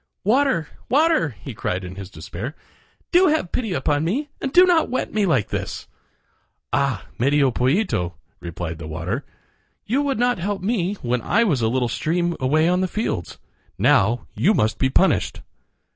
"Water! 0.23 0.67
water!" 0.89 1.35
he 1.43 1.53
cried 1.53 1.83
in 1.83 1.95
his 1.95 2.09
despair, 2.09 2.55
"do 3.11 3.27
have 3.27 3.51
pity 3.51 3.71
upon 3.71 4.03
me 4.03 4.29
and 4.41 4.51
do 4.51 4.65
not 4.65 4.89
wet 4.89 5.13
me 5.13 5.27
like 5.27 5.49
this." 5.49 5.87
"Ah! 6.73 7.05
Medio 7.19 7.51
Pollito," 7.51 8.15
replied 8.39 8.79
the 8.79 8.87
water, 8.87 9.23
"you 9.85 10.01
would 10.01 10.17
not 10.17 10.39
help 10.39 10.63
me 10.63 10.95
when 11.03 11.21
I 11.21 11.43
was 11.43 11.61
a 11.61 11.67
little 11.69 11.87
stream 11.87 12.35
away 12.39 12.67
on 12.67 12.81
the 12.81 12.87
fields. 12.87 13.37
Now 13.77 14.25
you 14.33 14.55
must 14.55 14.79
be 14.79 14.89
punished." 14.89 15.43